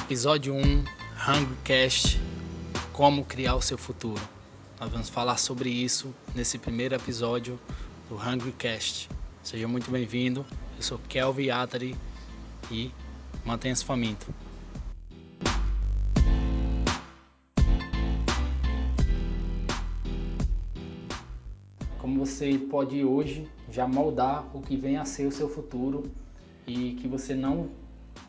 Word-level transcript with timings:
Episódio 0.00 0.54
1, 0.54 0.58
HungryCast, 1.28 2.20
como 2.92 3.24
criar 3.24 3.54
o 3.54 3.62
seu 3.62 3.78
futuro. 3.78 4.20
Nós 4.80 4.90
vamos 4.90 5.08
falar 5.08 5.36
sobre 5.36 5.68
isso 5.68 6.12
nesse 6.34 6.58
primeiro 6.58 6.94
episódio 6.94 7.60
do 8.08 8.16
HungryCast. 8.16 9.08
Seja 9.42 9.68
muito 9.68 9.88
bem-vindo. 9.90 10.44
Eu 10.76 10.82
sou 10.82 10.98
Kelvin 11.08 11.50
Atari 11.50 11.94
e 12.70 12.90
mantenha-se 13.44 13.84
faminto. 13.84 14.26
Como 21.98 22.26
você 22.26 22.58
pode 22.58 23.04
hoje 23.04 23.48
já 23.70 23.86
moldar 23.86 24.44
o 24.56 24.60
que 24.60 24.76
vem 24.76 24.96
a 24.96 25.04
ser 25.04 25.26
o 25.26 25.32
seu 25.32 25.48
futuro 25.48 26.10
e 26.66 26.94
que 26.94 27.06
você 27.06 27.34
não 27.34 27.68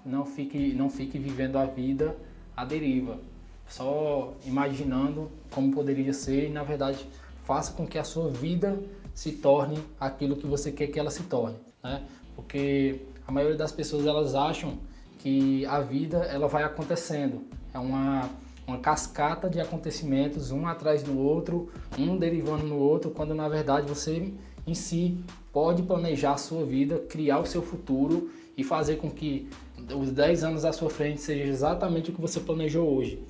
não 0.05 0.25
fique 0.25 0.73
não 0.73 0.89
fique 0.89 1.17
vivendo 1.17 1.57
a 1.57 1.65
vida 1.65 2.15
à 2.55 2.65
deriva, 2.65 3.19
só 3.67 4.33
imaginando 4.45 5.29
como 5.51 5.71
poderia 5.73 6.13
ser 6.13 6.47
e 6.47 6.49
na 6.49 6.63
verdade 6.63 7.05
faça 7.43 7.73
com 7.73 7.85
que 7.85 7.97
a 7.97 8.03
sua 8.03 8.29
vida 8.29 8.79
se 9.13 9.33
torne 9.33 9.79
aquilo 9.99 10.35
que 10.35 10.47
você 10.47 10.71
quer 10.71 10.87
que 10.87 10.99
ela 10.99 11.11
se 11.11 11.23
torne, 11.23 11.57
né? 11.83 12.05
Porque 12.35 13.01
a 13.27 13.31
maioria 13.31 13.57
das 13.57 13.71
pessoas 13.71 14.05
elas 14.05 14.35
acham 14.35 14.77
que 15.19 15.65
a 15.65 15.79
vida 15.79 16.17
ela 16.25 16.47
vai 16.47 16.63
acontecendo, 16.63 17.43
é 17.73 17.79
uma 17.79 18.29
uma 18.67 18.77
cascata 18.77 19.49
de 19.49 19.59
acontecimentos 19.59 20.51
um 20.51 20.67
atrás 20.67 21.03
do 21.03 21.17
outro, 21.17 21.69
um 21.97 22.17
derivando 22.17 22.65
no 22.65 22.77
outro, 22.77 23.11
quando 23.11 23.33
na 23.33 23.49
verdade 23.49 23.87
você 23.87 24.33
em 24.65 24.73
si 24.73 25.17
pode 25.51 25.83
planejar 25.83 26.33
a 26.33 26.37
sua 26.37 26.65
vida, 26.65 26.99
criar 27.09 27.39
o 27.39 27.45
seu 27.45 27.61
futuro 27.61 28.31
e 28.55 28.63
fazer 28.63 28.97
com 28.97 29.09
que 29.09 29.49
os 29.95 30.11
10 30.11 30.43
anos 30.43 30.65
à 30.65 30.71
sua 30.71 30.89
frente 30.89 31.21
seja 31.21 31.43
exatamente 31.43 32.11
o 32.11 32.13
que 32.13 32.21
você 32.21 32.39
planejou 32.39 32.87
hoje. 32.87 33.23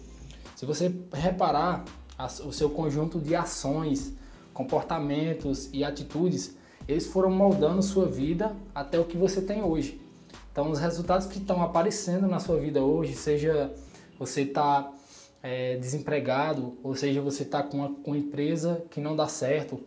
Se 0.55 0.65
você 0.65 0.93
reparar 1.13 1.85
o 2.45 2.51
seu 2.51 2.69
conjunto 2.69 3.19
de 3.19 3.35
ações, 3.35 4.13
comportamentos 4.53 5.69
e 5.73 5.83
atitudes, 5.83 6.55
eles 6.87 7.07
foram 7.07 7.31
moldando 7.31 7.81
sua 7.81 8.05
vida 8.05 8.55
até 8.75 8.99
o 8.99 9.05
que 9.05 9.17
você 9.17 9.41
tem 9.41 9.63
hoje. 9.63 9.99
Então, 10.51 10.69
os 10.69 10.79
resultados 10.79 11.27
que 11.27 11.37
estão 11.37 11.61
aparecendo 11.61 12.27
na 12.27 12.39
sua 12.39 12.59
vida 12.59 12.81
hoje, 12.81 13.13
seja 13.13 13.73
você 14.19 14.41
está 14.41 14.91
é, 15.41 15.77
desempregado, 15.77 16.77
ou 16.83 16.95
seja, 16.95 17.21
você 17.21 17.43
está 17.43 17.63
com, 17.63 17.95
com 17.95 18.11
uma 18.11 18.17
empresa 18.17 18.83
que 18.89 18.99
não 18.99 19.15
dá 19.15 19.27
certo, 19.27 19.79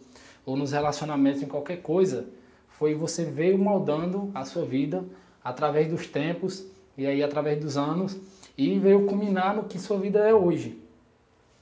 ou 0.45 0.57
nos 0.57 0.73
relacionamentos, 0.73 1.43
em 1.43 1.47
qualquer 1.47 1.83
coisa, 1.83 2.27
foi 2.69 2.95
você 2.95 3.25
veio 3.25 3.59
moldando 3.59 4.31
a 4.35 4.45
sua 4.45 4.65
vida 4.65 5.05
através 5.43 5.89
dos 5.89 6.07
tempos 6.07 6.67
e 6.97 7.07
aí 7.07 7.23
através 7.23 7.61
dos 7.61 7.77
anos 7.77 8.17
e 8.57 8.79
veio 8.79 9.07
culminar 9.07 9.57
no 9.57 9.65
que 9.65 9.79
sua 9.79 9.99
vida 9.99 10.21
é 10.21 10.35
hoje. 10.35 10.81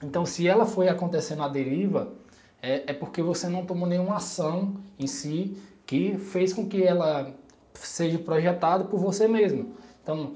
Então, 0.02 0.26
se 0.26 0.48
ela 0.48 0.66
foi 0.66 0.88
acontecendo 0.88 1.42
à 1.42 1.48
deriva, 1.48 2.12
é, 2.60 2.90
é 2.90 2.92
porque 2.92 3.22
você 3.22 3.48
não 3.48 3.64
tomou 3.64 3.88
nenhuma 3.88 4.16
ação 4.16 4.76
em 4.98 5.06
si 5.06 5.56
que 5.86 6.16
fez 6.18 6.52
com 6.52 6.68
que 6.68 6.82
ela 6.82 7.32
seja 7.74 8.18
projetada 8.18 8.84
por 8.84 8.98
você 8.98 9.28
mesmo. 9.28 9.74
Então, 10.02 10.32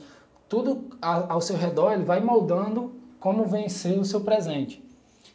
tudo 0.49 0.85
ao 1.01 1.41
seu 1.41 1.57
redor 1.57 1.93
ele 1.93 2.05
vai 2.05 2.21
moldando 2.21 2.93
como 3.19 3.45
vencer 3.47 3.99
o 3.99 4.05
seu 4.05 4.21
presente. 4.21 4.83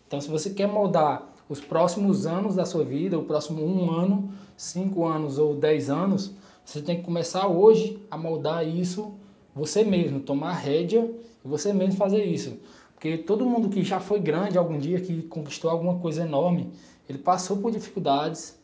Então, 0.07 0.21
se 0.21 0.29
você 0.29 0.49
quer 0.51 0.67
moldar 0.67 1.30
os 1.51 1.59
próximos 1.59 2.25
anos 2.25 2.55
da 2.55 2.63
sua 2.63 2.85
vida, 2.85 3.19
o 3.19 3.23
próximo 3.23 3.61
um 3.61 3.91
ano, 3.91 4.31
cinco 4.55 5.05
anos 5.05 5.37
ou 5.37 5.53
dez 5.53 5.89
anos, 5.89 6.31
você 6.63 6.81
tem 6.81 6.95
que 6.95 7.03
começar 7.03 7.45
hoje 7.45 8.01
a 8.09 8.17
moldar 8.17 8.65
isso 8.65 9.13
você 9.53 9.83
mesmo, 9.83 10.21
tomar 10.21 10.53
rédea 10.53 11.11
e 11.43 11.47
você 11.47 11.73
mesmo 11.73 11.97
fazer 11.97 12.23
isso. 12.23 12.57
Porque 12.93 13.17
todo 13.17 13.45
mundo 13.45 13.67
que 13.67 13.83
já 13.83 13.99
foi 13.99 14.21
grande 14.21 14.57
algum 14.57 14.77
dia, 14.77 15.01
que 15.01 15.23
conquistou 15.23 15.69
alguma 15.69 15.99
coisa 15.99 16.21
enorme, 16.21 16.71
ele 17.09 17.17
passou 17.17 17.57
por 17.57 17.69
dificuldades. 17.69 18.57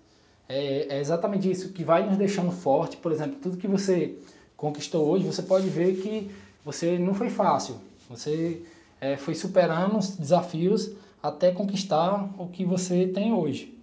É, 0.48 0.96
é 0.96 1.00
exatamente 1.02 1.52
isso 1.52 1.74
que 1.74 1.84
vai 1.84 2.08
nos 2.08 2.16
deixando 2.16 2.54
forte. 2.54 2.96
Por 2.96 3.12
exemplo, 3.12 3.38
tudo 3.42 3.58
que 3.58 3.68
você 3.68 4.16
conquistou 4.56 5.06
hoje, 5.06 5.26
você 5.26 5.42
pode 5.42 5.68
ver 5.68 5.98
que 5.98 6.32
você 6.64 6.98
não 6.98 7.14
foi 7.14 7.30
fácil. 7.30 7.76
Você 8.10 8.62
é, 9.02 9.18
foi 9.18 9.36
superando 9.36 9.98
os 9.98 10.16
desafios 10.16 10.90
até 11.28 11.52
conquistar 11.52 12.30
o 12.38 12.48
que 12.48 12.64
você 12.66 13.08
tem 13.08 13.34
hoje. 13.34 13.78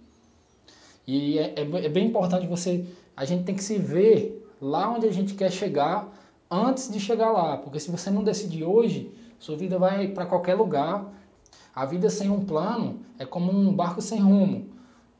E 1.07 1.37
é, 1.37 1.53
é, 1.57 1.85
é 1.85 1.89
bem 1.89 2.07
importante 2.07 2.47
você 2.47 2.85
a 3.15 3.23
gente 3.23 3.43
tem 3.43 3.55
que 3.55 3.63
se 3.63 3.77
ver 3.77 4.45
lá 4.61 4.91
onde 4.91 5.07
a 5.07 5.11
gente 5.11 5.35
quer 5.35 5.51
chegar 5.51 6.11
antes 6.49 6.91
de 6.91 6.99
chegar 6.99 7.31
lá, 7.31 7.57
porque 7.57 7.79
se 7.79 7.89
você 7.89 8.09
não 8.09 8.23
decidir 8.23 8.63
hoje, 8.63 9.11
sua 9.39 9.55
vida 9.55 9.77
vai 9.79 10.09
para 10.09 10.25
qualquer 10.25 10.55
lugar. 10.55 11.13
A 11.73 11.85
vida 11.85 12.09
sem 12.09 12.29
um 12.29 12.45
plano 12.45 12.99
é 13.19 13.25
como 13.25 13.51
um 13.51 13.73
barco 13.73 14.01
sem 14.01 14.19
rumo. 14.19 14.69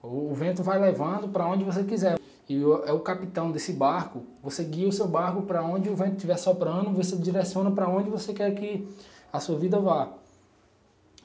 O 0.02 0.34
vento 0.34 0.64
vai 0.64 0.80
levando 0.80 1.28
para 1.30 1.46
onde 1.46 1.64
você 1.64 1.84
quiser. 1.84 2.18
E 2.48 2.62
é 2.86 2.94
o 2.94 3.00
capitão 3.00 3.52
desse 3.52 3.74
barco. 3.74 4.24
Você 4.42 4.64
guia 4.64 4.88
o 4.88 4.92
seu 4.92 5.08
barco 5.08 5.42
para 5.42 5.64
onde 5.64 5.90
o 5.90 5.96
vento 5.96 6.16
estiver 6.16 6.38
soprando, 6.38 6.92
você 6.92 7.16
direciona 7.18 7.72
para 7.72 7.90
onde 7.90 8.10
você 8.10 8.34
quer 8.34 8.54
que 8.54 8.88
a 9.34 9.40
sua 9.40 9.58
vida 9.58 9.80
vá. 9.80 10.14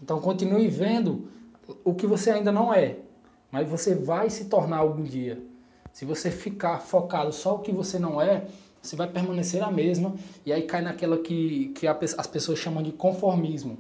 Então 0.03 0.21
continue 0.21 0.69
vendo 0.69 1.29
o 1.85 1.95
que 1.95 2.07
você 2.07 2.31
ainda 2.31 2.51
não 2.51 2.73
é, 2.73 2.97
mas 3.51 3.69
você 3.69 3.95
vai 3.95 4.31
se 4.31 4.47
tornar 4.47 4.79
algum 4.79 5.03
dia. 5.03 5.43
Se 5.93 6.05
você 6.05 6.31
ficar 6.31 6.79
focado 6.79 7.33
só 7.33 7.57
o 7.57 7.59
que 7.59 7.73
você 7.73 7.99
não 7.99 8.21
é, 8.21 8.47
você 8.81 8.97
vai 8.97 9.09
permanecer 9.09 9.63
a 9.63 9.71
mesma 9.71 10.15
e 10.45 10.53
aí 10.53 10.63
cai 10.63 10.81
naquela 10.81 11.19
que, 11.19 11.69
que 11.75 11.87
as 11.87 12.27
pessoas 12.27 12.59
chamam 12.59 12.83
de 12.83 12.93
conformismo. 12.93 13.79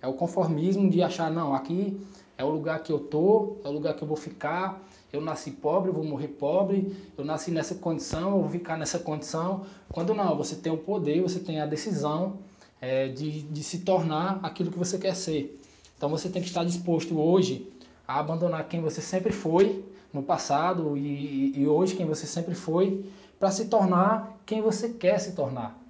É 0.00 0.06
o 0.06 0.12
conformismo 0.12 0.90
de 0.90 1.02
achar, 1.02 1.30
não, 1.30 1.54
aqui 1.54 1.98
é 2.36 2.44
o 2.44 2.50
lugar 2.50 2.82
que 2.82 2.92
eu 2.92 2.98
tô, 2.98 3.56
é 3.64 3.68
o 3.68 3.72
lugar 3.72 3.94
que 3.94 4.02
eu 4.02 4.08
vou 4.08 4.16
ficar, 4.16 4.82
eu 5.12 5.20
nasci 5.20 5.50
pobre, 5.50 5.90
eu 5.90 5.94
vou 5.94 6.04
morrer 6.04 6.28
pobre, 6.28 6.94
eu 7.16 7.24
nasci 7.24 7.50
nessa 7.50 7.76
condição, 7.76 8.32
eu 8.32 8.40
vou 8.40 8.50
ficar 8.50 8.76
nessa 8.76 8.98
condição. 8.98 9.64
Quando 9.90 10.12
não, 10.12 10.36
você 10.36 10.56
tem 10.56 10.72
o 10.72 10.76
poder, 10.76 11.22
você 11.22 11.38
tem 11.38 11.60
a 11.60 11.66
decisão 11.66 12.38
é, 12.80 13.08
de, 13.08 13.42
de 13.42 13.62
se 13.62 13.80
tornar 13.80 14.40
aquilo 14.42 14.70
que 14.70 14.78
você 14.78 14.98
quer 14.98 15.14
ser. 15.14 15.60
Então 16.02 16.10
você 16.10 16.28
tem 16.28 16.42
que 16.42 16.48
estar 16.48 16.64
disposto 16.64 17.16
hoje 17.16 17.70
a 18.08 18.18
abandonar 18.18 18.66
quem 18.66 18.80
você 18.80 19.00
sempre 19.00 19.32
foi 19.32 19.84
no 20.12 20.20
passado 20.20 20.96
e, 20.96 21.56
e 21.56 21.68
hoje 21.68 21.94
quem 21.94 22.04
você 22.04 22.26
sempre 22.26 22.56
foi, 22.56 23.04
para 23.38 23.52
se 23.52 23.66
tornar 23.66 24.36
quem 24.44 24.60
você 24.60 24.88
quer 24.88 25.20
se 25.20 25.30
tornar. 25.30 25.80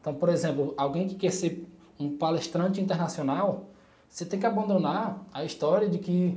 Então, 0.00 0.14
por 0.14 0.30
exemplo, 0.30 0.74
alguém 0.76 1.06
que 1.06 1.14
quer 1.14 1.30
ser 1.30 1.64
um 1.96 2.16
palestrante 2.16 2.80
internacional, 2.80 3.66
você 4.10 4.24
tem 4.24 4.40
que 4.40 4.46
abandonar 4.46 5.24
a 5.32 5.44
história 5.44 5.88
de 5.88 5.98
que 5.98 6.36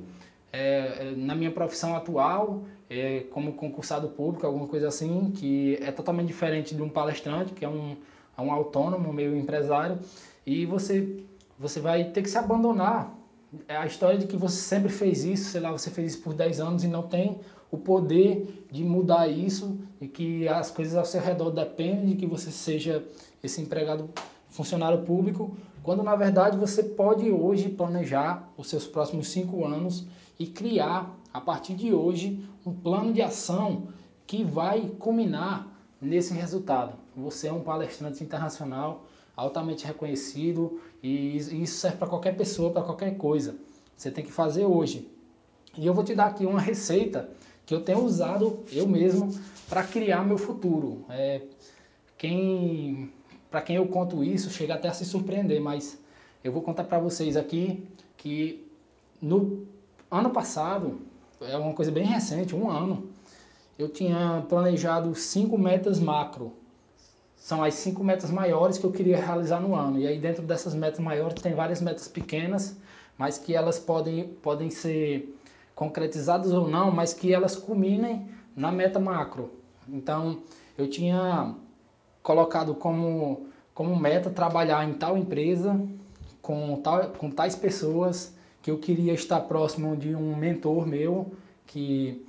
é, 0.53 1.15
na 1.17 1.33
minha 1.33 1.49
profissão 1.49 1.95
atual, 1.95 2.61
é, 2.87 3.21
como 3.31 3.53
concursado 3.53 4.07
público, 4.09 4.45
alguma 4.45 4.67
coisa 4.67 4.87
assim, 4.87 5.31
que 5.31 5.79
é 5.81 5.91
totalmente 5.91 6.27
diferente 6.27 6.75
de 6.75 6.81
um 6.83 6.89
palestrante, 6.89 7.53
que 7.53 7.65
é 7.65 7.69
um, 7.69 7.97
é 8.37 8.41
um 8.43 8.51
autônomo, 8.51 9.11
meio 9.11 9.35
empresário, 9.35 9.97
e 10.45 10.63
você, 10.63 11.24
você 11.59 11.79
vai 11.79 12.05
ter 12.05 12.21
que 12.21 12.29
se 12.29 12.37
abandonar 12.37 13.15
é 13.67 13.75
a 13.75 13.85
história 13.85 14.17
de 14.17 14.27
que 14.27 14.35
você 14.35 14.57
sempre 14.57 14.91
fez 14.91 15.23
isso, 15.23 15.51
sei 15.51 15.61
lá, 15.61 15.71
você 15.71 15.89
fez 15.89 16.13
isso 16.13 16.23
por 16.23 16.33
10 16.33 16.59
anos 16.59 16.83
e 16.83 16.87
não 16.87 17.03
tem 17.03 17.39
o 17.71 17.77
poder 17.77 18.65
de 18.71 18.83
mudar 18.83 19.27
isso 19.27 19.79
e 19.99 20.07
que 20.07 20.47
as 20.47 20.71
coisas 20.71 20.95
ao 20.95 21.05
seu 21.05 21.21
redor 21.21 21.51
dependem 21.51 22.07
de 22.07 22.15
que 22.15 22.25
você 22.25 22.51
seja 22.51 23.05
esse 23.43 23.61
empregado 23.61 24.09
funcionário 24.49 25.03
público, 25.03 25.55
quando 25.83 26.03
na 26.03 26.15
verdade 26.15 26.57
você 26.57 26.81
pode 26.81 27.29
hoje 27.29 27.69
planejar 27.69 28.49
os 28.57 28.69
seus 28.69 28.87
próximos 28.87 29.29
cinco 29.29 29.65
anos 29.65 30.05
e 30.39 30.47
criar 30.47 31.17
a 31.33 31.41
partir 31.41 31.75
de 31.75 31.93
hoje 31.93 32.47
um 32.65 32.73
plano 32.73 33.13
de 33.13 33.21
ação 33.21 33.89
que 34.25 34.43
vai 34.43 34.89
culminar 34.99 35.67
nesse 36.01 36.33
resultado. 36.33 36.93
Você 37.15 37.47
é 37.47 37.53
um 37.53 37.61
palestrante 37.61 38.23
internacional 38.23 39.05
altamente 39.35 39.85
reconhecido 39.85 40.79
e 41.03 41.37
isso 41.37 41.77
serve 41.77 41.97
para 41.97 42.07
qualquer 42.07 42.35
pessoa, 42.35 42.71
para 42.71 42.83
qualquer 42.83 43.17
coisa. 43.17 43.55
Você 43.95 44.09
tem 44.09 44.23
que 44.23 44.31
fazer 44.31 44.65
hoje. 44.65 45.09
E 45.77 45.85
eu 45.85 45.93
vou 45.93 46.03
te 46.03 46.15
dar 46.15 46.27
aqui 46.27 46.45
uma 46.45 46.61
receita 46.61 47.29
que 47.65 47.73
eu 47.73 47.81
tenho 47.81 48.03
usado 48.03 48.63
eu 48.71 48.87
mesmo 48.87 49.29
para 49.67 49.83
criar 49.83 50.23
meu 50.23 50.37
futuro. 50.37 51.03
É, 51.09 51.41
quem, 52.17 53.11
para 53.49 53.61
quem 53.61 53.75
eu 53.75 53.87
conto 53.87 54.23
isso, 54.23 54.49
chega 54.49 54.75
até 54.75 54.87
a 54.87 54.93
se 54.93 55.05
surpreender, 55.05 55.61
mas 55.61 55.97
eu 56.43 56.51
vou 56.51 56.61
contar 56.61 56.83
para 56.85 56.99
vocês 56.99 57.35
aqui 57.35 57.85
que 58.17 58.65
no 59.21 59.65
ano 60.09 60.29
passado, 60.29 61.01
é 61.41 61.57
uma 61.57 61.73
coisa 61.73 61.91
bem 61.91 62.05
recente, 62.05 62.55
um 62.55 62.69
ano, 62.69 63.09
eu 63.77 63.89
tinha 63.89 64.45
planejado 64.47 65.13
cinco 65.15 65.57
metas 65.57 65.99
macro 65.99 66.53
são 67.45 67.63
as 67.63 67.75
cinco 67.75 68.03
metas 68.03 68.31
maiores 68.31 68.79
que 68.79 68.83
eu 68.83 68.91
queria 68.91 69.23
realizar 69.23 69.59
no 69.59 69.75
ano. 69.75 69.99
E 69.99 70.07
aí 70.07 70.17
dentro 70.17 70.41
dessas 70.41 70.73
metas 70.73 70.99
maiores 70.99 71.39
tem 71.43 71.53
várias 71.53 71.79
metas 71.79 72.07
pequenas, 72.07 72.75
mas 73.19 73.37
que 73.37 73.53
elas 73.53 73.77
podem, 73.77 74.29
podem 74.41 74.71
ser 74.71 75.37
concretizadas 75.75 76.51
ou 76.51 76.67
não, 76.67 76.89
mas 76.89 77.13
que 77.13 77.31
elas 77.31 77.55
culminem 77.55 78.27
na 78.55 78.71
meta 78.71 78.99
macro. 78.99 79.51
Então 79.87 80.39
eu 80.75 80.89
tinha 80.89 81.53
colocado 82.23 82.73
como, 82.73 83.45
como 83.75 83.95
meta 83.95 84.31
trabalhar 84.31 84.83
em 84.83 84.93
tal 84.93 85.15
empresa 85.15 85.79
com, 86.41 86.81
tal, 86.81 87.09
com 87.09 87.29
tais 87.29 87.55
pessoas 87.55 88.33
que 88.63 88.71
eu 88.71 88.79
queria 88.79 89.13
estar 89.13 89.41
próximo 89.41 89.95
de 89.95 90.15
um 90.15 90.35
mentor 90.35 90.87
meu 90.87 91.31
que 91.67 92.25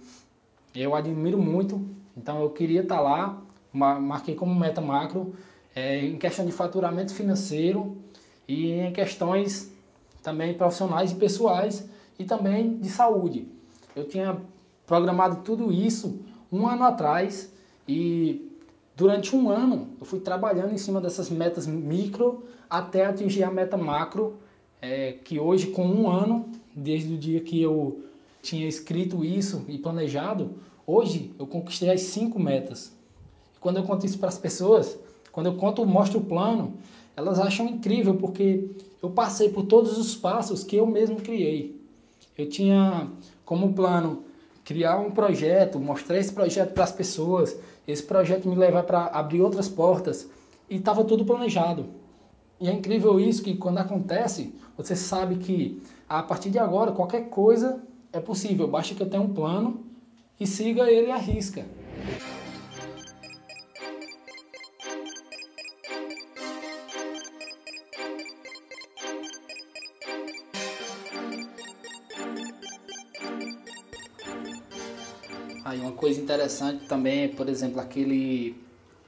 eu 0.75 0.95
admiro 0.95 1.39
muito. 1.39 1.81
Então 2.15 2.43
eu 2.43 2.51
queria 2.51 2.83
estar 2.83 3.01
lá, 3.01 3.46
marquei 3.77 4.35
como 4.35 4.55
meta 4.55 4.81
macro 4.81 5.35
é, 5.75 6.05
em 6.05 6.17
questão 6.17 6.47
de 6.47 6.53
faturamento 6.53 7.15
financeiro 7.15 7.97
e 8.49 8.73
em 8.73 8.93
questões 8.93 9.73
também 10.23 10.55
profissionais 10.55 11.13
e 11.13 11.15
pessoais 11.15 11.89
e 12.19 12.25
também 12.25 12.79
de 12.79 12.89
saúde. 12.89 13.47
Eu 13.95 14.09
tinha 14.09 14.41
programado 14.87 15.43
tudo 15.43 15.71
isso 15.71 16.21
um 16.51 16.67
ano 16.67 16.85
atrás 16.85 17.53
e 17.87 18.51
durante 18.97 19.37
um 19.37 19.51
ano 19.51 19.91
eu 20.01 20.07
fui 20.07 20.21
trabalhando 20.21 20.73
em 20.73 20.79
cima 20.79 21.01
dessas 21.01 21.29
metas 21.29 21.67
micro 21.67 22.45
até 22.69 23.05
atingir 23.05 23.45
a 23.45 23.51
meta 23.51 23.77
macro 23.77 24.39
é, 24.81 25.13
que 25.13 25.39
hoje 25.39 25.69
com 25.69 25.87
um 25.87 26.09
ano, 26.09 26.49
desde 26.75 27.13
o 27.13 27.19
dia 27.19 27.41
que 27.41 27.61
eu 27.61 28.05
tinha 28.43 28.67
escrito 28.67 29.25
isso 29.25 29.65
e 29.69 29.77
planejado, 29.77 30.55
hoje 30.87 31.35
eu 31.39 31.47
conquistei 31.47 31.91
as 31.91 32.03
cinco 32.03 32.39
metas. 32.39 32.96
E 33.57 33.61
quando 33.61 33.79
eu 33.79 33.85
conto 33.85 34.05
isso 34.05 34.19
para 34.19 34.29
as 34.29 34.39
pessoas, 34.39 34.99
quando 35.33 35.47
eu 35.47 35.57
conto, 35.57 35.85
mostro 35.85 36.21
o 36.21 36.25
plano, 36.25 36.75
elas 37.17 37.41
acham 37.41 37.67
incrível 37.67 38.15
porque 38.15 38.71
eu 39.03 39.11
passei 39.11 39.49
por 39.49 39.65
todos 39.65 39.99
os 39.99 40.15
passos 40.15 40.63
que 40.63 40.77
eu 40.77 40.87
mesmo 40.87 41.17
criei. 41.17 41.81
Eu 42.37 42.49
tinha 42.49 43.11
como 43.45 43.73
plano 43.73 44.25
criar 44.65 44.99
um 44.99 45.11
projeto, 45.11 45.79
mostrar 45.79 46.19
esse 46.19 46.33
projeto 46.33 46.73
para 46.73 46.85
as 46.85 46.93
pessoas, 46.93 47.57
esse 47.87 48.03
projeto 48.03 48.49
me 48.49 48.57
levar 48.57 48.83
para 48.83 49.07
abrir 49.07 49.41
outras 49.41 49.69
portas 49.69 50.29
e 50.69 50.77
estava 50.77 51.05
tudo 51.05 51.25
planejado. 51.25 51.87
E 52.61 52.69
é 52.69 52.73
incrível 52.73 53.21
isso 53.21 53.43
que 53.43 53.57
quando 53.57 53.79
acontece, 53.79 54.55
você 54.77 54.97
sabe 54.97 55.37
que 55.37 55.83
a 56.09 56.23
partir 56.23 56.51
de 56.51 56.59
agora 56.59 56.93
qualquer 56.93 57.29
coisa 57.29 57.81
é 58.13 58.19
possível, 58.19 58.67
basta 58.67 58.95
que 58.95 59.03
eu 59.03 59.09
tenha 59.09 59.23
um 59.23 59.33
plano 59.33 59.85
e 60.41 60.47
siga 60.47 60.91
ele 60.91 61.11
à 61.11 61.17
risca. 61.17 61.65
Aí 75.67 75.81
uma 75.81 75.91
coisa 75.91 76.21
interessante 76.21 76.87
também 76.87 77.25
é, 77.25 77.29
por 77.29 77.49
exemplo, 77.49 77.81
aquele 77.81 78.55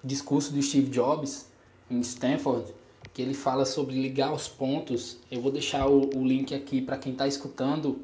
discurso 0.03 0.53
do 0.53 0.61
Steve 0.61 0.91
Jobs 0.91 1.47
em 1.89 2.01
Stanford, 2.01 2.75
que 3.15 3.23
ele 3.23 3.33
fala 3.33 3.65
sobre 3.65 3.95
ligar 3.95 4.35
os 4.35 4.49
pontos. 4.49 5.19
Eu 5.31 5.41
vou 5.41 5.53
deixar 5.53 5.89
o, 5.89 6.11
o 6.17 6.27
link 6.27 6.53
aqui 6.53 6.83
para 6.83 6.99
quem 6.99 7.13
está 7.13 7.29
escutando 7.29 8.01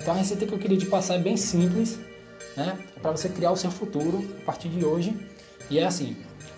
Então 0.00 0.14
a 0.14 0.16
receita 0.16 0.44
que 0.44 0.52
eu 0.52 0.58
queria 0.58 0.76
te 0.76 0.86
passar 0.86 1.14
é 1.14 1.18
bem 1.18 1.36
simples, 1.36 1.96
né? 2.56 2.76
É 2.96 3.00
para 3.00 3.12
você 3.12 3.28
criar 3.28 3.52
o 3.52 3.56
seu 3.56 3.70
futuro 3.70 4.18
a 4.42 4.44
partir 4.46 4.68
de 4.68 4.84
hoje. 4.84 5.16
E 5.70 5.78
é 5.78 5.84
assim: 5.84 6.16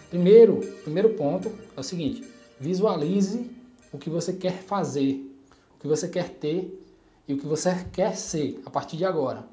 primeiro, 0.08 0.60
primeiro 0.82 1.10
ponto 1.10 1.52
é 1.76 1.80
o 1.80 1.82
seguinte: 1.82 2.24
visualize 2.58 3.50
o 3.92 3.98
que 3.98 4.08
você 4.08 4.32
quer 4.32 4.62
fazer, 4.62 5.30
o 5.76 5.80
que 5.82 5.86
você 5.86 6.08
quer 6.08 6.30
ter 6.30 6.82
e 7.28 7.34
o 7.34 7.38
que 7.38 7.46
você 7.46 7.84
quer 7.92 8.16
ser 8.16 8.62
a 8.64 8.70
partir 8.70 8.96
de 8.96 9.04
agora. 9.04 9.46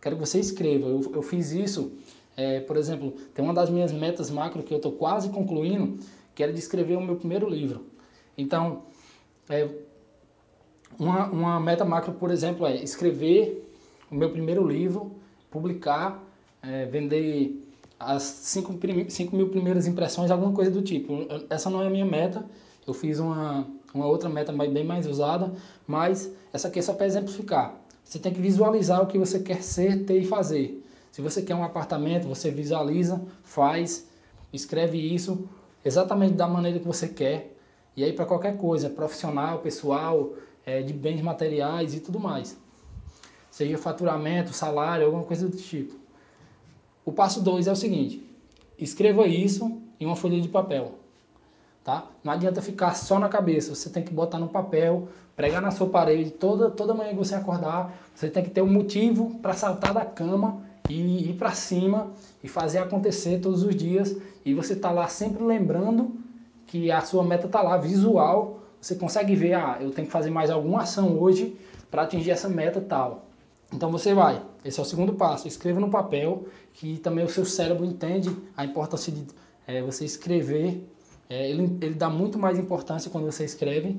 Quero 0.00 0.16
que 0.16 0.26
você 0.26 0.38
escreva. 0.38 0.86
Eu, 0.86 1.12
eu 1.14 1.22
fiz 1.22 1.52
isso 1.52 1.92
é, 2.36 2.60
por 2.60 2.76
exemplo, 2.76 3.12
tem 3.34 3.44
uma 3.44 3.54
das 3.54 3.70
minhas 3.70 3.92
metas 3.92 4.30
macro 4.30 4.62
que 4.62 4.72
eu 4.72 4.78
estou 4.78 4.92
quase 4.92 5.28
concluindo, 5.30 5.98
que 6.34 6.42
era 6.42 6.52
de 6.52 6.58
escrever 6.58 6.96
o 6.96 7.00
meu 7.00 7.16
primeiro 7.16 7.48
livro. 7.48 7.86
Então, 8.36 8.82
é, 9.48 9.68
uma, 10.98 11.26
uma 11.26 11.60
meta 11.60 11.84
macro, 11.84 12.12
por 12.14 12.30
exemplo, 12.30 12.66
é 12.66 12.76
escrever 12.76 13.68
o 14.10 14.14
meu 14.14 14.30
primeiro 14.30 14.66
livro, 14.66 15.12
publicar, 15.50 16.22
é, 16.62 16.86
vender 16.86 17.60
as 17.98 18.22
5 18.22 18.72
mil 19.32 19.48
primeiras 19.48 19.86
impressões, 19.86 20.30
alguma 20.30 20.52
coisa 20.52 20.70
do 20.70 20.82
tipo. 20.82 21.26
Essa 21.48 21.70
não 21.70 21.82
é 21.82 21.86
a 21.86 21.90
minha 21.90 22.04
meta, 22.04 22.44
eu 22.86 22.92
fiz 22.92 23.18
uma, 23.18 23.66
uma 23.94 24.06
outra 24.06 24.28
meta 24.28 24.52
bem 24.52 24.84
mais 24.84 25.06
usada, 25.06 25.52
mas 25.86 26.30
essa 26.52 26.68
aqui 26.68 26.78
é 26.78 26.82
só 26.82 26.92
para 26.92 27.06
exemplificar. 27.06 27.74
Você 28.04 28.18
tem 28.18 28.32
que 28.32 28.40
visualizar 28.40 29.02
o 29.02 29.06
que 29.06 29.18
você 29.18 29.38
quer 29.38 29.62
ser, 29.62 30.04
ter 30.04 30.18
e 30.18 30.26
fazer. 30.26 30.83
Se 31.14 31.22
você 31.22 31.42
quer 31.42 31.54
um 31.54 31.62
apartamento, 31.62 32.26
você 32.26 32.50
visualiza, 32.50 33.22
faz, 33.44 34.04
escreve 34.52 34.98
isso 34.98 35.48
exatamente 35.84 36.34
da 36.34 36.48
maneira 36.48 36.80
que 36.80 36.84
você 36.84 37.06
quer. 37.06 37.56
E 37.96 38.02
aí 38.02 38.12
para 38.12 38.26
qualquer 38.26 38.56
coisa, 38.56 38.90
profissional, 38.90 39.60
pessoal, 39.60 40.32
é, 40.66 40.82
de 40.82 40.92
bens 40.92 41.22
materiais 41.22 41.94
e 41.94 42.00
tudo 42.00 42.18
mais. 42.18 42.58
Seja 43.48 43.78
faturamento, 43.78 44.52
salário, 44.52 45.06
alguma 45.06 45.22
coisa 45.22 45.48
do 45.48 45.56
tipo. 45.56 45.94
O 47.04 47.12
passo 47.12 47.40
2 47.40 47.68
é 47.68 47.70
o 47.70 47.76
seguinte: 47.76 48.28
escreva 48.76 49.24
isso 49.24 49.80
em 50.00 50.06
uma 50.06 50.16
folha 50.16 50.40
de 50.40 50.48
papel. 50.48 50.94
Tá? 51.84 52.08
Não 52.24 52.32
adianta 52.32 52.60
ficar 52.60 52.92
só 52.94 53.20
na 53.20 53.28
cabeça, 53.28 53.72
você 53.72 53.88
tem 53.88 54.02
que 54.02 54.12
botar 54.12 54.40
no 54.40 54.48
papel, 54.48 55.06
pregar 55.36 55.62
na 55.62 55.70
sua 55.70 55.88
parede, 55.88 56.32
toda, 56.32 56.72
toda 56.72 56.92
manhã 56.92 57.10
que 57.10 57.18
você 57.18 57.36
acordar, 57.36 57.96
você 58.12 58.28
tem 58.28 58.42
que 58.42 58.50
ter 58.50 58.62
um 58.62 58.72
motivo 58.72 59.38
para 59.38 59.52
saltar 59.52 59.94
da 59.94 60.04
cama 60.04 60.63
e 60.88 61.30
ir 61.30 61.34
para 61.34 61.52
cima 61.52 62.12
e 62.42 62.48
fazer 62.48 62.78
acontecer 62.78 63.40
todos 63.40 63.62
os 63.62 63.74
dias. 63.74 64.16
E 64.44 64.54
você 64.54 64.76
tá 64.76 64.90
lá 64.90 65.08
sempre 65.08 65.42
lembrando 65.42 66.12
que 66.66 66.90
a 66.90 67.00
sua 67.00 67.22
meta 67.22 67.48
tá 67.48 67.62
lá, 67.62 67.76
visual. 67.76 68.60
Você 68.80 68.94
consegue 68.94 69.34
ver, 69.34 69.54
ah, 69.54 69.78
eu 69.80 69.90
tenho 69.90 70.06
que 70.06 70.12
fazer 70.12 70.30
mais 70.30 70.50
alguma 70.50 70.82
ação 70.82 71.18
hoje 71.18 71.56
para 71.90 72.02
atingir 72.02 72.30
essa 72.30 72.48
meta 72.48 72.80
tal. 72.80 73.26
Então 73.72 73.90
você 73.90 74.14
vai, 74.14 74.42
esse 74.64 74.78
é 74.78 74.82
o 74.82 74.86
segundo 74.86 75.14
passo, 75.14 75.48
escreva 75.48 75.80
no 75.80 75.90
papel, 75.90 76.46
que 76.72 76.98
também 76.98 77.24
o 77.24 77.28
seu 77.28 77.44
cérebro 77.44 77.84
entende 77.84 78.34
a 78.56 78.64
importância 78.64 79.12
de 79.12 79.24
é, 79.66 79.82
você 79.82 80.04
escrever, 80.04 80.86
é, 81.28 81.50
ele, 81.50 81.76
ele 81.80 81.94
dá 81.94 82.08
muito 82.08 82.38
mais 82.38 82.58
importância 82.58 83.10
quando 83.10 83.24
você 83.24 83.44
escreve. 83.44 83.98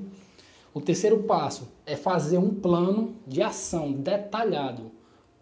O 0.72 0.80
terceiro 0.80 1.22
passo 1.24 1.68
é 1.84 1.96
fazer 1.96 2.38
um 2.38 2.54
plano 2.54 3.14
de 3.26 3.42
ação 3.42 3.92
detalhado, 3.92 4.90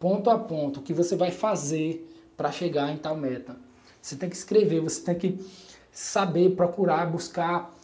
ponto 0.05 0.29
a 0.29 0.39
ponto, 0.39 0.83
que 0.83 0.93
você 0.93 1.17
vai 1.17 1.31
fazer 1.31 2.15
para 2.37 2.53
chegar 2.53 2.93
em 2.93 2.99
tal 2.99 3.17
meta. 3.17 3.57
Você 4.03 4.15
tem 4.15 4.29
que 4.29 4.37
escrever, 4.37 4.79
você 4.81 5.01
tem 5.01 5.15
que 5.15 5.43
saber, 5.91 6.51
procurar, 6.55 7.11
buscar, 7.11 7.75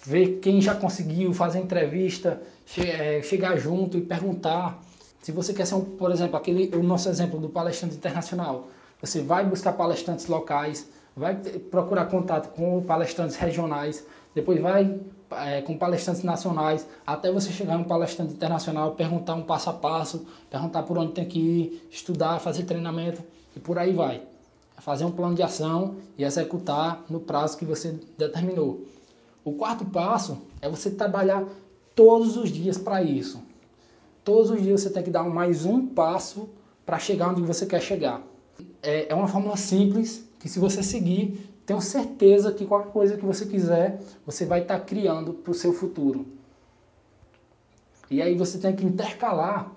ver 0.00 0.38
quem 0.38 0.60
já 0.60 0.76
conseguiu, 0.76 1.34
fazer 1.34 1.58
entrevista, 1.58 2.40
é, 2.78 3.20
chegar 3.20 3.56
junto 3.56 3.98
e 3.98 4.00
perguntar. 4.00 4.80
Se 5.20 5.32
você 5.32 5.52
quer 5.52 5.66
ser, 5.66 5.74
um, 5.74 5.84
por 5.84 6.12
exemplo, 6.12 6.36
aquele, 6.36 6.72
o 6.76 6.84
nosso 6.84 7.08
exemplo 7.08 7.40
do 7.40 7.48
palestrante 7.48 7.96
internacional, 7.96 8.68
você 9.00 9.20
vai 9.20 9.44
buscar 9.44 9.72
palestrantes 9.72 10.28
locais, 10.28 10.88
vai 11.16 11.34
procurar 11.34 12.04
contato 12.04 12.54
com 12.54 12.80
palestrantes 12.84 13.34
regionais, 13.34 14.06
depois 14.36 14.60
vai 14.60 15.00
é, 15.30 15.62
com 15.62 15.76
palestrantes 15.76 16.22
nacionais, 16.22 16.86
até 17.06 17.30
você 17.30 17.50
chegar 17.50 17.76
um 17.76 17.84
palestrante 17.84 18.32
internacional, 18.32 18.92
perguntar 18.92 19.34
um 19.34 19.42
passo 19.42 19.70
a 19.70 19.72
passo, 19.72 20.26
perguntar 20.50 20.82
por 20.84 20.96
onde 20.98 21.12
tem 21.12 21.24
que 21.24 21.38
ir, 21.38 21.88
estudar, 21.90 22.38
fazer 22.38 22.64
treinamento 22.64 23.22
e 23.54 23.60
por 23.60 23.78
aí 23.78 23.92
vai. 23.92 24.22
Fazer 24.78 25.04
um 25.04 25.10
plano 25.10 25.34
de 25.34 25.42
ação 25.42 25.96
e 26.18 26.24
executar 26.24 27.02
no 27.08 27.18
prazo 27.18 27.56
que 27.56 27.64
você 27.64 27.98
determinou. 28.16 28.84
O 29.42 29.52
quarto 29.52 29.84
passo 29.86 30.38
é 30.60 30.68
você 30.68 30.90
trabalhar 30.90 31.44
todos 31.94 32.36
os 32.36 32.50
dias 32.50 32.76
para 32.76 33.02
isso. 33.02 33.40
Todos 34.22 34.50
os 34.50 34.60
dias 34.60 34.82
você 34.82 34.90
tem 34.90 35.02
que 35.02 35.10
dar 35.10 35.22
mais 35.22 35.64
um 35.64 35.86
passo 35.86 36.48
para 36.84 36.98
chegar 36.98 37.30
onde 37.30 37.42
você 37.42 37.64
quer 37.64 37.80
chegar. 37.80 38.22
É, 38.82 39.10
é 39.10 39.14
uma 39.14 39.28
fórmula 39.28 39.56
simples 39.56 40.24
que 40.38 40.48
se 40.48 40.58
você 40.58 40.82
seguir, 40.82 41.55
tenho 41.66 41.80
certeza 41.80 42.52
que 42.52 42.64
qualquer 42.64 42.92
coisa 42.92 43.16
que 43.16 43.24
você 43.24 43.44
quiser, 43.44 44.00
você 44.24 44.46
vai 44.46 44.62
estar 44.62 44.78
tá 44.78 44.84
criando 44.84 45.34
para 45.34 45.50
o 45.50 45.54
seu 45.54 45.72
futuro. 45.72 46.24
E 48.08 48.22
aí 48.22 48.36
você 48.36 48.56
tem 48.58 48.74
que 48.74 48.86
intercalar 48.86 49.72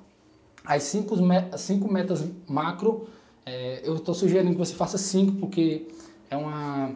as 0.63 0.83
cinco, 0.83 1.15
cinco 1.57 1.91
metas 1.91 2.23
macro. 2.47 3.09
É, 3.43 3.81
eu 3.83 3.95
estou 3.95 4.13
sugerindo 4.13 4.51
que 4.51 4.57
você 4.59 4.75
faça 4.75 4.99
cinco, 4.99 5.37
porque 5.37 5.87
é 6.29 6.37
uma, 6.37 6.91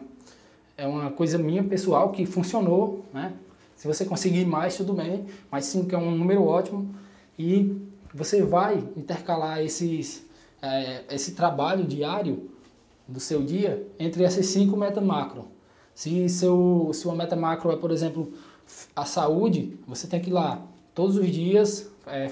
é 0.76 0.86
uma 0.86 1.10
coisa 1.10 1.36
minha 1.38 1.64
pessoal 1.64 2.12
que 2.12 2.24
funcionou, 2.24 3.04
né? 3.12 3.34
Se 3.76 3.88
você 3.88 4.04
conseguir 4.04 4.44
mais, 4.44 4.76
tudo 4.76 4.94
bem, 4.94 5.26
mas 5.50 5.66
5 5.66 5.94
é 5.94 5.98
um 5.98 6.16
número 6.16 6.44
ótimo 6.44 6.94
e 7.38 7.76
você 8.14 8.42
vai 8.42 8.78
intercalar 8.96 9.60
esses, 9.60 10.24
é, 10.62 11.02
esse 11.10 11.32
trabalho 11.32 11.84
diário 11.84 12.50
do 13.06 13.20
seu 13.20 13.42
dia 13.42 13.86
entre 13.98 14.24
essas 14.24 14.46
cinco 14.46 14.76
metas 14.76 15.02
macro. 15.02 15.48
Se 15.94 16.28
seu, 16.28 16.90
sua 16.92 17.14
meta 17.14 17.36
macro 17.36 17.70
é, 17.70 17.76
por 17.76 17.90
exemplo, 17.90 18.32
a 18.96 19.04
saúde, 19.04 19.78
você 19.86 20.06
tem 20.06 20.20
que 20.20 20.30
ir 20.30 20.32
lá 20.32 20.62
todos 20.94 21.16
os 21.16 21.30
dias 21.30 21.90
é, 22.06 22.30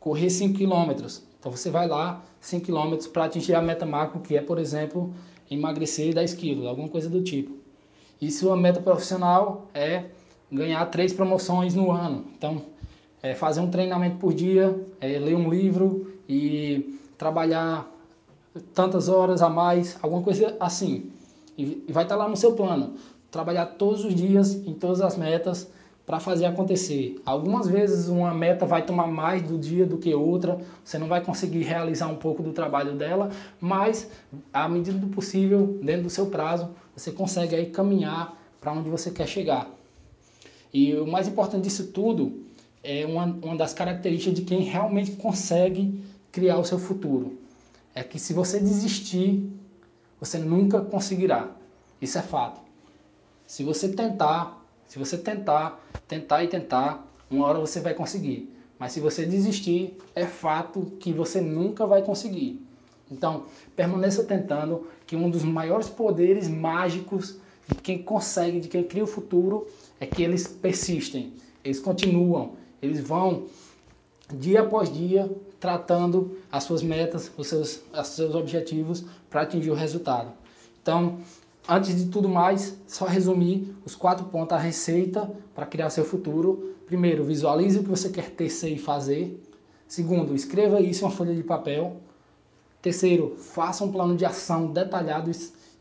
correr 0.00 0.30
5 0.30 0.56
km. 0.58 1.06
Então 1.38 1.52
você 1.52 1.70
vai 1.70 1.86
lá 1.86 2.22
5 2.40 2.64
km 2.64 2.96
para 3.12 3.24
atingir 3.24 3.54
a 3.54 3.62
meta 3.62 3.84
macro, 3.84 4.20
que 4.20 4.36
é, 4.36 4.40
por 4.40 4.58
exemplo, 4.58 5.12
emagrecer 5.50 6.14
10 6.14 6.34
quilos, 6.34 6.66
alguma 6.66 6.88
coisa 6.88 7.08
do 7.08 7.22
tipo. 7.22 7.56
E 8.20 8.30
sua 8.30 8.56
meta 8.56 8.80
profissional 8.80 9.68
é 9.74 10.06
ganhar 10.50 10.84
três 10.86 11.12
promoções 11.12 11.74
no 11.74 11.90
ano. 11.90 12.24
Então, 12.36 12.62
é 13.22 13.34
fazer 13.34 13.60
um 13.60 13.70
treinamento 13.70 14.16
por 14.16 14.32
dia, 14.32 14.78
é 15.00 15.18
ler 15.18 15.36
um 15.36 15.50
livro 15.50 16.14
e 16.28 16.98
trabalhar 17.16 17.88
tantas 18.74 19.08
horas 19.08 19.42
a 19.42 19.48
mais, 19.48 19.98
alguma 20.02 20.22
coisa 20.22 20.56
assim. 20.60 21.10
E 21.56 21.84
vai 21.88 22.04
estar 22.04 22.16
lá 22.16 22.28
no 22.28 22.36
seu 22.36 22.52
plano. 22.52 22.94
Trabalhar 23.30 23.66
todos 23.66 24.04
os 24.04 24.14
dias 24.14 24.54
em 24.54 24.74
todas 24.74 25.00
as 25.00 25.16
metas 25.16 25.68
para 26.08 26.18
fazer 26.18 26.46
acontecer. 26.46 27.20
Algumas 27.26 27.68
vezes 27.68 28.08
uma 28.08 28.32
meta 28.32 28.64
vai 28.64 28.86
tomar 28.86 29.06
mais 29.06 29.42
do 29.42 29.58
dia 29.58 29.84
do 29.84 29.98
que 29.98 30.14
outra, 30.14 30.58
você 30.82 30.96
não 30.96 31.06
vai 31.06 31.22
conseguir 31.22 31.64
realizar 31.64 32.06
um 32.08 32.16
pouco 32.16 32.42
do 32.42 32.52
trabalho 32.52 32.94
dela, 32.94 33.30
mas 33.60 34.08
à 34.50 34.66
medida 34.66 34.96
do 34.96 35.08
possível, 35.08 35.78
dentro 35.82 36.04
do 36.04 36.10
seu 36.10 36.26
prazo, 36.26 36.70
você 36.96 37.12
consegue 37.12 37.54
aí 37.54 37.66
caminhar 37.66 38.40
para 38.58 38.72
onde 38.72 38.88
você 38.88 39.10
quer 39.10 39.28
chegar. 39.28 39.70
E 40.72 40.94
o 40.94 41.06
mais 41.06 41.28
importante 41.28 41.64
disso 41.64 41.88
tudo 41.88 42.40
é 42.82 43.04
uma, 43.04 43.24
uma 43.42 43.56
das 43.56 43.74
características 43.74 44.34
de 44.38 44.42
quem 44.46 44.62
realmente 44.62 45.12
consegue 45.12 46.02
criar 46.32 46.56
o 46.56 46.64
seu 46.64 46.78
futuro. 46.78 47.36
É 47.98 48.04
que 48.04 48.16
se 48.16 48.32
você 48.32 48.60
desistir, 48.60 49.50
você 50.20 50.38
nunca 50.38 50.80
conseguirá. 50.80 51.50
Isso 52.00 52.16
é 52.16 52.22
fato. 52.22 52.60
Se 53.44 53.64
você 53.64 53.88
tentar, 53.88 54.64
se 54.86 55.00
você 55.00 55.18
tentar, 55.18 55.84
tentar 56.06 56.44
e 56.44 56.46
tentar, 56.46 57.12
uma 57.28 57.44
hora 57.44 57.58
você 57.58 57.80
vai 57.80 57.94
conseguir. 57.94 58.54
Mas 58.78 58.92
se 58.92 59.00
você 59.00 59.26
desistir, 59.26 59.98
é 60.14 60.26
fato 60.26 60.92
que 61.00 61.12
você 61.12 61.40
nunca 61.40 61.88
vai 61.88 62.02
conseguir. 62.02 62.64
Então, 63.10 63.46
permaneça 63.74 64.22
tentando, 64.22 64.86
que 65.04 65.16
um 65.16 65.28
dos 65.28 65.42
maiores 65.42 65.88
poderes 65.88 66.46
mágicos 66.46 67.40
de 67.66 67.74
quem 67.74 68.00
consegue, 68.00 68.60
de 68.60 68.68
quem 68.68 68.84
cria 68.84 69.02
o 69.02 69.08
futuro, 69.08 69.66
é 69.98 70.06
que 70.06 70.22
eles 70.22 70.46
persistem, 70.46 71.32
eles 71.64 71.80
continuam, 71.80 72.52
eles 72.80 73.00
vão 73.00 73.48
dia 74.34 74.60
após 74.60 74.92
dia 74.92 75.30
tratando 75.58 76.38
as 76.52 76.64
suas 76.64 76.82
metas, 76.82 77.30
os 77.36 77.46
seus, 77.46 77.82
os 77.92 78.06
seus 78.08 78.34
objetivos 78.34 79.04
para 79.28 79.42
atingir 79.42 79.70
o 79.70 79.74
resultado. 79.74 80.32
Então, 80.82 81.18
antes 81.68 81.96
de 81.96 82.10
tudo 82.10 82.28
mais, 82.28 82.76
só 82.86 83.06
resumir 83.06 83.74
os 83.84 83.94
quatro 83.94 84.26
pontos 84.26 84.50
da 84.50 84.58
receita 84.58 85.30
para 85.54 85.66
criar 85.66 85.90
seu 85.90 86.04
futuro. 86.04 86.74
Primeiro, 86.86 87.24
visualize 87.24 87.78
o 87.78 87.82
que 87.82 87.88
você 87.88 88.08
quer 88.08 88.30
ter, 88.30 88.48
ser 88.48 88.70
e 88.70 88.78
fazer. 88.78 89.42
Segundo, 89.86 90.34
escreva 90.34 90.80
isso 90.80 91.02
em 91.02 91.08
uma 91.08 91.14
folha 91.14 91.34
de 91.34 91.42
papel. 91.42 91.96
Terceiro, 92.80 93.36
faça 93.36 93.84
um 93.84 93.90
plano 93.90 94.16
de 94.16 94.24
ação 94.24 94.72
detalhado. 94.72 95.30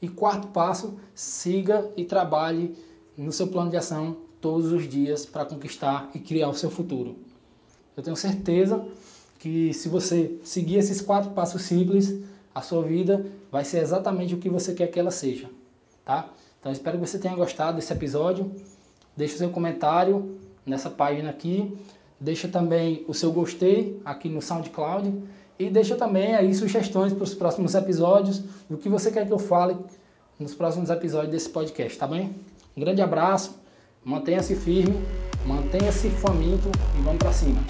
E 0.02 0.08
quarto 0.08 0.48
passo, 0.48 0.98
siga 1.14 1.90
e 1.96 2.06
trabalhe 2.06 2.76
no 3.18 3.32
seu 3.32 3.48
plano 3.48 3.70
de 3.70 3.78
ação 3.78 4.18
todos 4.40 4.72
os 4.72 4.88
dias 4.88 5.26
para 5.26 5.46
conquistar 5.46 6.10
e 6.14 6.20
criar 6.20 6.50
o 6.50 6.54
seu 6.54 6.70
futuro. 6.70 7.16
Eu 7.98 8.04
tenho 8.04 8.16
certeza 8.16 8.86
que 9.40 9.74
se 9.74 9.90
você 9.90 10.38
seguir 10.44 10.78
esses 10.78 11.02
quatro 11.02 11.32
passos 11.32 11.64
simples, 11.64 12.16
a 12.54 12.62
sua 12.62 12.84
vida 12.84 13.26
vai 13.52 13.66
ser 13.66 13.80
exatamente 13.80 14.36
o 14.36 14.38
que 14.38 14.50
você 14.50 14.76
quer 14.76 14.88
que 14.88 15.00
ela 15.00 15.10
seja, 15.10 15.50
tá? 16.06 16.30
Então 16.60 16.72
espero 16.72 17.00
que 17.00 17.08
você 17.08 17.18
tenha 17.18 17.36
gostado 17.36 17.78
desse 17.78 17.92
episódio. 17.92 18.52
Deixe 19.16 19.34
o 19.34 19.38
seu 19.40 19.50
comentário 19.50 20.38
nessa 20.64 20.92
página 20.92 21.32
aqui. 21.32 21.76
Deixa 22.20 22.48
também 22.48 23.04
o 23.08 23.14
seu 23.14 23.32
gostei 23.32 24.00
aqui 24.06 24.30
no 24.30 24.42
SoundCloud 24.42 25.14
e 25.58 25.70
deixa 25.70 25.96
também 25.96 26.36
aí 26.36 26.54
sugestões 26.54 27.14
para 27.14 27.24
os 27.24 27.34
próximos 27.34 27.74
episódios, 27.74 28.44
do 28.70 28.78
que 28.78 28.90
você 28.90 29.12
quer 29.12 29.26
que 29.26 29.34
eu 29.34 29.40
fale 29.40 29.76
nos 30.40 30.54
próximos 30.54 30.92
episódios 30.92 31.32
desse 31.32 31.50
podcast, 31.50 31.98
tá 31.98 32.06
bem? 32.06 32.36
Um 32.76 32.82
grande 32.82 33.02
abraço, 33.02 33.56
mantenha-se 34.04 34.56
firme, 34.56 34.96
mantenha-se 35.46 36.10
faminto 36.10 36.70
e 36.98 37.02
vamos 37.02 37.20
para 37.20 37.34
cima. 37.34 37.62